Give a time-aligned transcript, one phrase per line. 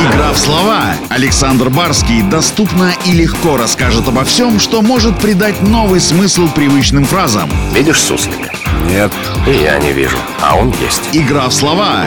[0.00, 0.94] Игра в слова.
[1.10, 7.50] Александр Барский доступно и легко расскажет обо всем, что может придать новый смысл привычным фразам.
[7.74, 8.50] Видишь суслика?
[8.86, 9.12] Нет.
[9.46, 10.16] И я не вижу.
[10.40, 11.10] А он есть.
[11.12, 12.06] Игра в слова.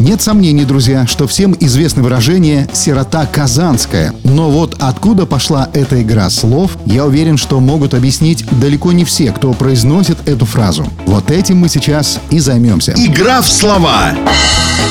[0.00, 4.14] Нет сомнений, друзья, что всем известно выражение «сирота казанская».
[4.24, 9.30] Но вот откуда пошла эта игра слов, я уверен, что могут объяснить далеко не все,
[9.30, 10.86] кто произносит эту фразу.
[11.04, 12.94] Вот этим мы сейчас и займемся.
[12.96, 14.14] Игра в слова.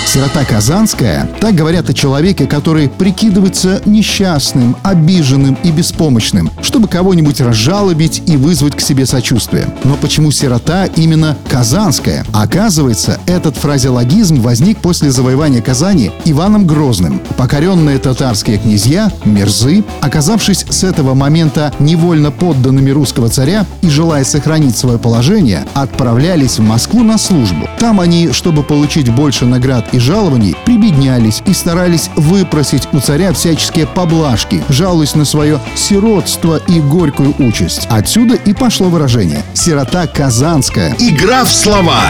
[0.05, 8.23] Сирота казанская– так говорят о человеке, который прикидывается несчастным, обиженным и беспомощным, чтобы кого-нибудь разжалобить
[8.25, 9.67] и вызвать к себе сочувствие.
[9.83, 12.25] Но почему сирота именно казанская?
[12.33, 17.21] Оказывается, этот фразеологизм возник после завоевания Казани Иваном Грозным.
[17.37, 24.77] Покоренные татарские князья, мерзы, оказавшись с этого момента невольно подданными русского царя и желая сохранить
[24.77, 27.69] свое положение, отправлялись в Москву на службу.
[27.79, 33.87] Там они, чтобы получить больше наград и жалований, прибеднялись и старались выпросить у царя всяческие
[33.87, 37.87] поблажки, жалуясь на свое сиротство и горькую участь.
[37.89, 40.95] Отсюда и пошло выражение «сирота казанская».
[40.99, 42.01] Игра в слова.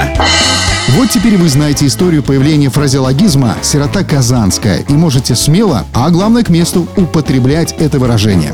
[0.90, 6.50] Вот теперь вы знаете историю появления фразеологизма «сирота казанская» и можете смело, а главное к
[6.50, 8.54] месту, употреблять это выражение.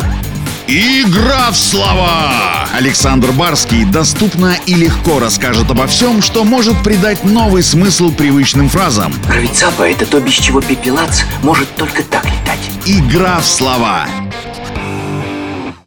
[0.67, 2.67] Игра в слова!
[2.75, 9.13] Александр Барский доступно и легко расскажет обо всем, что может придать новый смысл привычным фразам.
[9.29, 12.59] Равицапа— это то, без чего пепелац может только так летать.
[12.87, 14.07] Игра в слова.